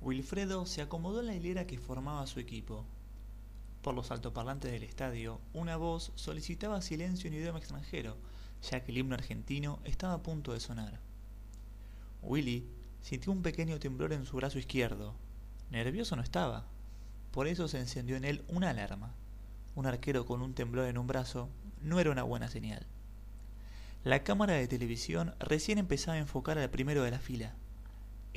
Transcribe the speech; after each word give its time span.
Wilfredo 0.00 0.64
se 0.64 0.80
acomodó 0.80 1.20
en 1.20 1.26
la 1.26 1.34
hilera 1.34 1.66
que 1.66 1.78
formaba 1.78 2.26
su 2.26 2.38
equipo. 2.38 2.84
Por 3.82 3.94
los 3.94 4.10
altoparlantes 4.10 4.70
del 4.70 4.84
estadio, 4.84 5.40
una 5.52 5.76
voz 5.76 6.12
solicitaba 6.14 6.82
silencio 6.82 7.28
en 7.28 7.34
idioma 7.34 7.58
extranjero, 7.58 8.16
ya 8.62 8.82
que 8.82 8.92
el 8.92 8.98
himno 8.98 9.14
argentino 9.14 9.80
estaba 9.84 10.14
a 10.14 10.22
punto 10.22 10.52
de 10.52 10.60
sonar. 10.60 11.00
Willy 12.22 12.66
sintió 13.02 13.32
un 13.32 13.42
pequeño 13.42 13.78
temblor 13.78 14.12
en 14.12 14.24
su 14.24 14.36
brazo 14.36 14.58
izquierdo. 14.58 15.14
Nervioso 15.70 16.14
no 16.16 16.22
estaba. 16.22 16.66
Por 17.32 17.46
eso 17.46 17.68
se 17.68 17.80
encendió 17.80 18.16
en 18.16 18.24
él 18.24 18.44
una 18.48 18.70
alarma. 18.70 19.14
Un 19.74 19.86
arquero 19.86 20.26
con 20.26 20.42
un 20.42 20.54
temblor 20.54 20.88
en 20.88 20.98
un 20.98 21.06
brazo 21.06 21.48
no 21.82 22.00
era 22.00 22.10
una 22.10 22.22
buena 22.22 22.48
señal. 22.48 22.86
La 24.04 24.22
cámara 24.22 24.54
de 24.54 24.68
televisión 24.68 25.34
recién 25.40 25.78
empezaba 25.78 26.16
a 26.16 26.20
enfocar 26.20 26.56
al 26.58 26.70
primero 26.70 27.02
de 27.02 27.10
la 27.10 27.18
fila. 27.18 27.54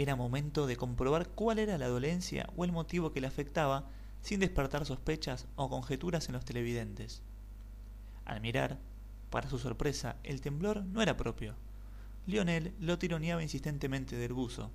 Era 0.02 0.15
momento 0.15 0.65
de 0.65 0.77
comprobar 0.77 1.27
cuál 1.27 1.59
era 1.59 1.77
la 1.77 1.88
dolencia 1.88 2.49
o 2.57 2.66
el 2.66 2.71
motivo 2.71 3.13
que 3.13 3.21
le 3.21 3.27
afectaba 3.27 3.88
sin 4.23 4.39
despertar 4.39 4.84
sospechas 4.84 5.45
o 5.55 5.70
conjeturas 5.70 6.27
en 6.27 6.34
los 6.34 6.43
televidentes. 6.43 7.21
Al 8.26 8.41
mirar, 8.41 8.79
para 9.29 9.48
su 9.48 9.59
sorpresa, 9.59 10.16
el 10.23 10.41
temblor 10.41 10.84
no 10.85 11.03
era 11.03 11.17
propio. 11.17 11.53
Lionel 12.26 12.73
lo 12.79 12.98
tironeaba 12.98 13.43
insistentemente 13.43 14.16
del 14.16 14.34
buzo. 14.34 14.71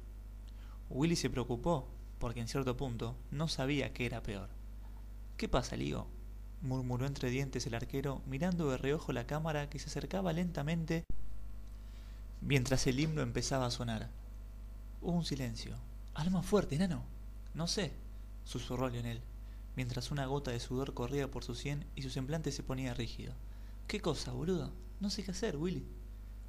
Willy 0.90 1.16
se 1.16 1.28
preocupó, 1.28 1.88
porque 2.20 2.38
en 2.38 2.46
cierto 2.46 2.76
punto 2.76 3.16
no 3.32 3.48
sabía 3.48 3.92
qué 3.92 4.06
era 4.06 4.22
peor. 4.22 4.48
¿Qué 5.36 5.48
pasa, 5.48 5.74
Ligo? 5.74 6.06
murmuró 6.62 7.04
entre 7.04 7.30
dientes 7.30 7.66
el 7.66 7.74
arquero, 7.74 8.22
mirando 8.26 8.70
de 8.70 8.78
reojo 8.78 9.12
la 9.12 9.26
cámara 9.26 9.68
que 9.70 9.80
se 9.80 9.88
acercaba 9.88 10.32
lentamente 10.32 11.02
mientras 12.40 12.86
el 12.86 13.00
himno 13.00 13.22
empezaba 13.22 13.66
a 13.66 13.72
sonar. 13.72 14.08
Hubo 15.06 15.18
un 15.18 15.24
silencio. 15.24 15.76
Habla 16.14 16.32
más 16.32 16.46
fuerte, 16.46 16.76
nano. 16.76 17.04
No 17.54 17.68
sé, 17.68 17.92
susurró 18.44 18.88
Lionel, 18.88 19.22
mientras 19.76 20.10
una 20.10 20.26
gota 20.26 20.50
de 20.50 20.58
sudor 20.58 20.94
corría 20.94 21.30
por 21.30 21.44
su 21.44 21.54
sien 21.54 21.86
y 21.94 22.02
su 22.02 22.10
semblante 22.10 22.50
se 22.50 22.64
ponía 22.64 22.92
rígido. 22.92 23.32
¿Qué 23.86 24.00
cosa, 24.00 24.32
boludo? 24.32 24.72
No 24.98 25.08
sé 25.08 25.22
qué 25.22 25.30
hacer, 25.30 25.58
Willy. 25.58 25.86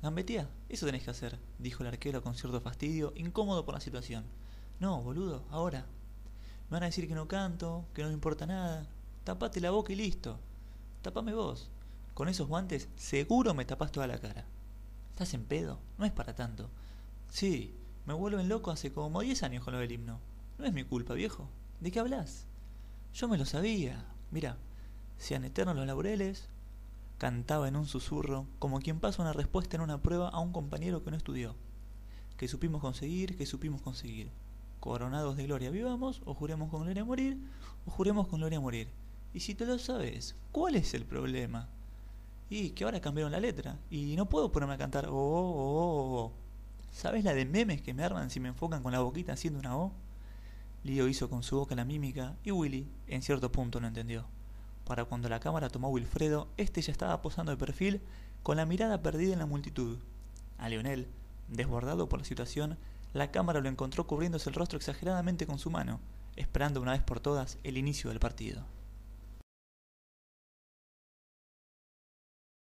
Gambetía, 0.02 0.50
eso 0.70 0.88
tenés 0.88 1.04
que 1.04 1.12
hacer, 1.12 1.38
dijo 1.60 1.84
el 1.84 1.90
arquero 1.90 2.24
con 2.24 2.34
cierto 2.34 2.60
fastidio, 2.60 3.14
incómodo 3.16 3.64
por 3.64 3.76
la 3.76 3.80
situación. 3.80 4.26
No, 4.80 5.04
boludo, 5.04 5.46
ahora. 5.52 5.86
Me 6.72 6.78
van 6.78 6.82
a 6.82 6.88
decir 6.88 7.08
que 7.08 7.14
no 7.14 7.28
canto, 7.28 7.86
que 7.94 8.02
no 8.02 8.08
me 8.08 8.16
importa 8.16 8.48
nada. 8.48 8.88
Tapate 9.24 9.62
la 9.62 9.70
boca 9.70 9.94
y 9.94 9.98
listo. 9.98 10.40
Tapame 11.04 11.36
vos. 11.36 11.70
Con 12.16 12.28
esos 12.28 12.48
guantes 12.48 12.90
seguro 12.96 13.54
me 13.54 13.66
tapas 13.66 13.92
toda 13.92 14.08
la 14.08 14.20
cara. 14.20 14.48
¿Estás 15.12 15.36
en 15.36 15.46
pedo? 15.46 15.80
No 16.00 16.06
es 16.06 16.12
para 16.12 16.34
tanto. 16.34 16.72
Sí, 17.30 17.76
me 18.08 18.14
vuelven 18.14 18.48
loco 18.48 18.72
hace 18.72 18.94
como 18.94 19.20
10 19.20 19.44
años 19.44 19.66
con 19.66 19.74
lo 19.74 19.80
del 19.82 19.92
himno. 19.92 20.22
No 20.58 20.66
es 20.66 20.72
mi 20.72 20.86
culpa, 20.86 21.14
viejo. 21.14 21.50
¿De 21.82 21.92
qué 21.92 22.00
hablas? 22.00 22.48
Yo 23.14 23.28
me 23.28 23.38
lo 23.38 23.46
sabía. 23.46 24.06
Mira, 24.32 24.58
sean 25.18 25.44
eternos 25.44 25.76
los 25.76 25.86
laureles. 25.86 26.48
Cantaba 27.18 27.68
en 27.68 27.76
un 27.76 27.86
susurro, 27.86 28.48
como 28.60 28.80
quien 28.80 29.02
pasa 29.02 29.22
una 29.22 29.34
respuesta 29.34 29.76
en 29.76 29.82
una 29.82 30.02
prueba 30.02 30.30
a 30.30 30.40
un 30.40 30.54
compañero 30.54 31.04
que 31.04 31.12
no 31.12 31.18
estudió. 31.18 31.56
Que 32.38 32.48
supimos 32.48 32.80
conseguir, 32.80 33.36
que 33.36 33.46
supimos 33.46 33.82
conseguir. 33.82 34.32
Coronados 34.80 35.36
de 35.36 35.44
gloria 35.44 35.70
vivamos, 35.70 36.22
o 36.24 36.34
juremos 36.34 36.70
con 36.70 36.84
gloria 36.84 37.04
morir, 37.04 37.38
o 37.86 37.92
juremos 37.92 38.30
con 38.30 38.40
gloria 38.40 38.62
morir. 38.62 38.88
Y 39.34 39.42
si 39.42 39.54
te 39.54 39.66
lo 39.66 39.80
sabes, 39.80 40.38
¿cuál 40.54 40.76
es 40.76 40.94
el 40.94 41.04
problema? 41.04 41.68
Y 42.50 42.70
que 42.70 42.86
ahora 42.86 43.02
cambiaron 43.02 43.34
la 43.34 43.42
letra, 43.42 43.78
y 43.90 44.16
no 44.16 44.30
puedo 44.30 44.50
ponerme 44.50 44.76
a 44.76 44.78
cantar 44.78 45.08
oh, 45.08 45.12
oh, 45.12 45.54
oh, 45.58 46.22
oh. 46.22 46.27
¿Sabes 46.98 47.24
la 47.24 47.36
de 47.36 47.46
memes 47.46 47.84
que 47.84 47.94
me 47.94 48.04
arman 48.04 48.32
si 48.32 48.40
me 48.40 48.48
enfocan 48.48 48.82
con 48.82 48.92
la 48.92 49.02
boquita 49.02 49.34
haciendo 49.34 49.60
una 49.60 49.78
O? 49.78 49.92
Lío 50.84 51.08
hizo 51.08 51.30
con 51.30 51.44
su 51.44 51.56
boca 51.56 51.76
la 51.76 51.86
mímica 51.86 52.36
y 52.44 52.50
Willy, 52.50 52.90
en 53.06 53.22
cierto 53.22 53.52
punto, 53.52 53.80
no 53.80 53.86
entendió. 53.86 54.26
Para 54.84 55.06
cuando 55.06 55.30
la 55.30 55.40
cámara 55.40 55.70
tomó 55.70 55.90
a 55.90 55.92
Wilfredo, 55.92 56.48
este 56.58 56.82
ya 56.82 56.92
estaba 56.92 57.22
posando 57.22 57.52
de 57.52 57.58
perfil 57.58 58.02
con 58.42 58.58
la 58.58 58.66
mirada 58.66 59.04
perdida 59.04 59.34
en 59.34 59.38
la 59.38 59.46
multitud. 59.46 60.00
A 60.58 60.70
Leonel, 60.70 61.08
desbordado 61.50 62.10
por 62.10 62.18
la 62.18 62.26
situación, 62.26 62.80
la 63.14 63.30
cámara 63.30 63.62
lo 63.62 63.70
encontró 63.70 64.08
cubriéndose 64.08 64.50
el 64.50 64.56
rostro 64.56 64.78
exageradamente 64.78 65.46
con 65.46 65.60
su 65.60 65.70
mano, 65.70 66.00
esperando 66.36 66.82
una 66.82 66.94
vez 66.94 67.04
por 67.04 67.20
todas 67.20 67.60
el 67.64 67.78
inicio 67.78 68.10
del 68.10 68.20
partido. 68.20 68.64